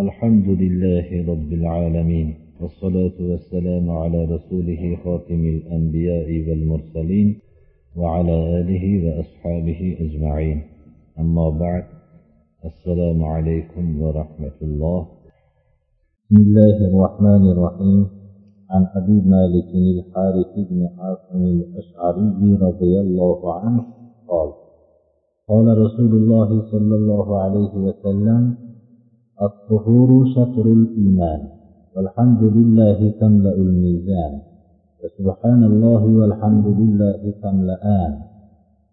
[0.00, 7.38] الحمد لله رب العالمين والصلاة والسلام على رسوله خاتم الأنبياء والمرسلين
[7.96, 10.62] وعلى آله وأصحابه أجمعين.
[11.18, 11.84] أما بعد
[12.64, 15.06] السلام عليكم ورحمة الله.
[16.24, 18.06] بسم الله الرحمن الرحيم.
[18.70, 23.84] عن أبي مالك الحارث بن عاصم الأشعري رضي الله عنه
[24.28, 24.52] قال
[25.48, 28.71] قال رسول الله صلى الله عليه وسلم
[29.42, 31.40] الطهور شطر الإيمان
[31.96, 34.34] والحمد لله تملأ الميزان
[35.04, 38.12] وسبحان الله والحمد لله تملأان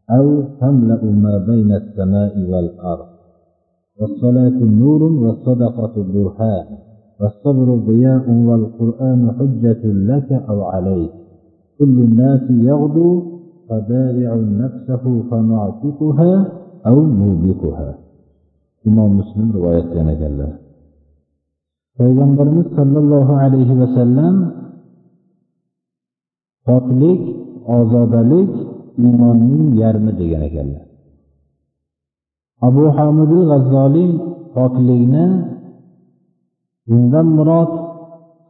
[0.10, 3.10] أو تملأ ما بين السماء والأرض.
[4.00, 6.66] والصلاة نور والصدقة برهان
[7.20, 11.12] والصبر ضياء والقرآن حجة لك أو عليك.
[11.80, 13.24] كل الناس يغدو
[13.70, 16.52] فبارع نفسه فنعتقها
[16.88, 18.09] أو موبقها
[18.88, 20.52] imom muslim rivoyat qilgan ekanlar.
[21.98, 24.36] Payg'ambarimiz sollallohu alayhi vasallam
[26.68, 27.22] poklik
[27.78, 28.52] ozodalik
[29.04, 30.86] iymonning yarmi degan ekanlar.
[32.68, 34.12] Abu hamidul g'azzoliy
[34.56, 35.26] poklikni
[36.88, 37.72] bundan murod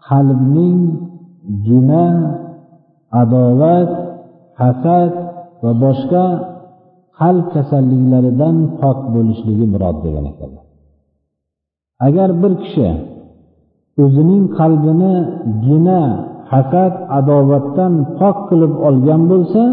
[0.07, 0.79] qalbning
[1.67, 2.05] gina
[3.21, 3.89] adovat
[4.61, 5.11] hasad
[5.61, 6.25] va boshqa
[7.19, 10.65] qalb kasalliklaridan pok bo'lishligi murod degan ekanlar.
[12.07, 12.89] Agar bir kishi
[14.03, 15.13] o'zining qalbini
[15.65, 16.01] gina
[16.51, 19.63] hasad adovatdan pok qilib olgan bo'lsa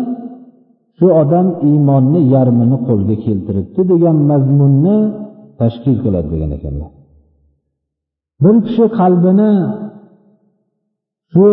[0.98, 4.96] shu odam iymonni yarmini qo'lga keltiribdi degan mazmunni
[5.60, 6.90] tashkil qiladi degan ekanlar.
[8.42, 9.52] Bir kishi qalbini
[11.32, 11.46] shu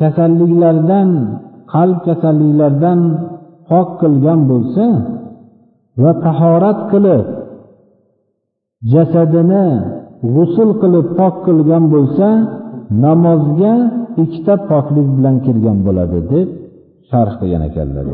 [0.00, 1.08] kasalliklardan
[1.74, 3.00] qalb kasalliklardan
[3.68, 4.84] pok qilgan bo'lsa
[6.02, 7.26] va tahorat qilib
[8.92, 9.66] jasadini
[10.34, 12.28] g'usul qilib pok qilgan bo'lsa
[13.04, 13.74] namozga
[14.22, 16.48] ikkita poklik bilan kirgan bo'ladi deb
[17.10, 18.06] sharh qilgan ekanlar.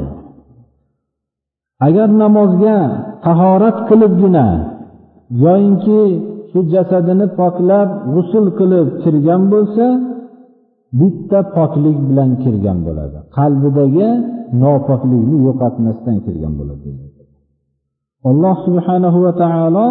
[1.86, 2.76] Agar namozga
[3.26, 4.46] tahorat qilibgina
[5.44, 6.00] yoyinki
[6.50, 9.86] shu jasadini poklab g'usul qilib kirgan bo'lsa
[11.00, 13.18] bitta poklik bilan kirgan bo'ladi.
[13.36, 14.08] Qalbidagi
[14.62, 16.88] nopoklikni yo'qotmasdan kirgan bo'ladi.
[18.30, 19.86] Alloh subhanahu va taolo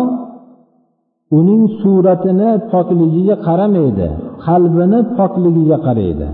[1.37, 4.07] uning suratini pokligiga qaramaydi
[4.45, 6.27] qalbini pokligiga qaraydi.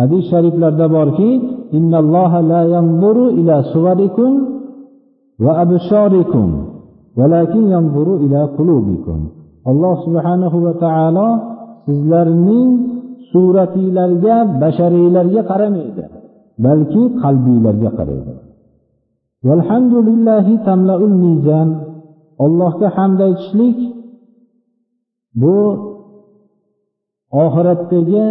[0.00, 1.30] Hadis shariflarda borki
[2.52, 4.32] la yanzuru ila suvarikum
[5.44, 6.48] va abshorikum
[7.18, 9.20] valakin yanzuru ila qulubikum.
[9.70, 11.28] Alloh subhanahu va taolo
[11.86, 12.70] sizlarning
[13.32, 16.04] suratinglarga bashariylarga qaramaydi
[16.64, 18.47] balki qalbinglarga qaraydi.
[19.46, 21.68] Valhamdulillahi tamlaul mizan.
[22.44, 23.78] Allohga hamd aytishlik.
[25.40, 25.58] Bu
[27.44, 28.26] oxiratdagi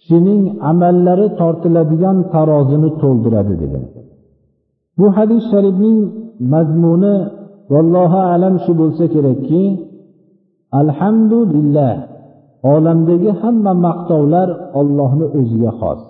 [0.00, 3.84] kishining amallari tortiladigan tarozini to'ldiradi degan.
[4.98, 5.98] Bu hadis sharifning
[6.52, 7.16] mazmuni
[7.72, 9.62] vallohu alam shu bo'lsa kerakki
[10.80, 11.94] alhamdulillah
[12.74, 14.48] olamdagi hamma maqtovlar
[14.80, 16.00] ollohni o'ziga xos.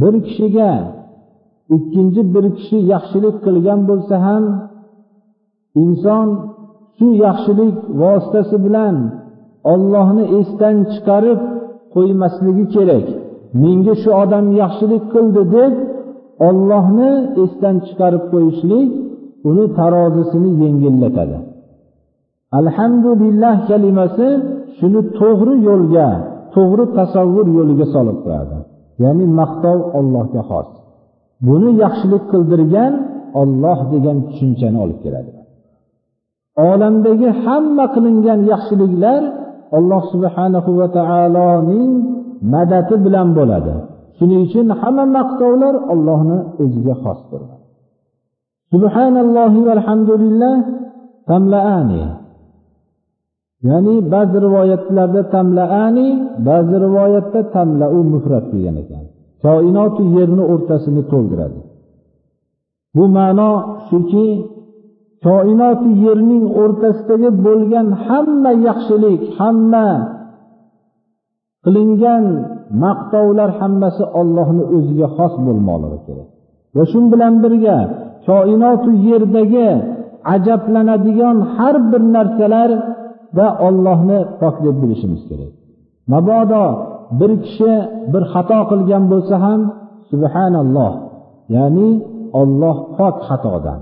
[0.00, 0.70] Bir kishiga
[1.74, 4.44] ikkinchi bir kishi yaxshilik qilgan bo'lsa ham
[5.82, 6.28] inson
[6.96, 8.96] shu yaxshilik vositasi bilan
[9.72, 11.40] ollohni esdan chiqarib
[11.94, 13.06] qo'ymasligi kerak.
[13.62, 15.72] Menga shu odam yaxshilik qildi deb
[16.48, 17.12] ollohni
[17.44, 18.90] esdan chiqarib qo'yishlik
[19.48, 21.38] uni tarozisini yengillatadi.
[22.60, 24.28] Alhamdulillah kalimasi
[24.76, 26.08] shuni to'g'ri yo'lga
[26.54, 28.56] to'g'ri tasavvur yo'liga solib qo'yadi.
[29.02, 30.68] Ya'ni maqtov ollohga xos.
[31.46, 32.92] Buni yaxshilik qildirgan
[33.40, 35.32] olloh degan tushunchani olib keladi.
[36.70, 39.22] Olamdagi hamma qilingan yaxshiliklar
[39.78, 41.92] alloh subhanahu va taoloning
[42.54, 43.74] madadi bilan bo'ladi.
[44.16, 47.42] Shuning uchun hamma maqtovlar ollohni o'ziga xosdir
[48.72, 50.56] subhanallohi valhamdulillah
[51.30, 52.04] tamlaani.
[53.68, 56.08] Ya'ni ba'zi rivoyatlarda tamlaani
[56.48, 59.04] ba'zi rivoyatda tamlau mufrat degan ekan.
[59.46, 61.60] Koinotu yerni o'rtasini to'ldiradi.
[62.96, 63.52] Bu ma'no
[63.88, 64.26] shuki
[65.26, 69.88] koinoti yerning o'rtasidagi bo'lgan hamma yaxshilik hamma
[71.64, 72.24] qilingan
[72.84, 76.28] maqtovlar hammasi ollohni o'ziga xos bo'lmoqligi kerak.
[76.76, 77.78] Va shu bilan birga
[78.28, 79.68] koinotu yerdagi
[80.34, 85.52] ajablanadigan har bir narsalarda ollohni pok deb bilishimiz kerak.
[86.12, 86.64] Mabodo
[87.18, 87.72] bir kishi
[88.12, 89.60] bir xato qilgan bo'lsa ham
[90.10, 90.92] subhanalloh
[91.56, 91.88] ya'ni
[92.40, 93.80] olloh pok xatodan.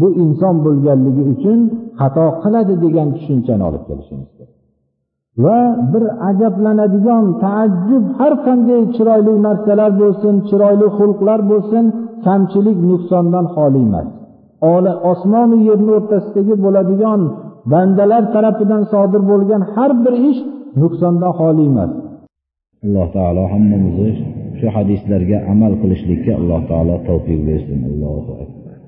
[0.00, 1.58] Bu inson bo'lganligi uchun
[2.00, 4.54] xato qiladi degan tushunchani olib kelishimiz kerak
[5.42, 5.58] va
[5.92, 11.84] bir ajablanadigan taajjub har qanday chiroyli narsalar bo'lsin chiroyli xulqlar bo'lsin
[12.26, 14.08] kamchilik nuqsondan xoli emas.
[15.12, 17.20] Osmonu yerni o'rtasidagi bo'ladigan
[17.72, 20.40] bandalar tarafidan sodir bo'lgan har bir ish
[20.82, 21.90] nuqsondan xoli emas.
[22.84, 24.10] Alloh taolo hammamizni
[24.58, 27.80] shu hadislarga amal qilishlikka alloh taolo tavfiq bersin.
[27.90, 28.53] Allohu akbar.